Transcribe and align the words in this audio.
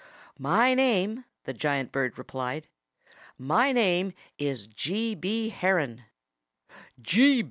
"My 0.39 0.73
name" 0.73 1.25
the 1.45 1.53
giant 1.53 1.91
bird 1.91 2.17
replied 2.17 2.67
"my 3.37 3.71
name 3.71 4.15
is 4.39 4.65
G. 4.65 5.13
B. 5.13 5.49
Heron." 5.49 6.05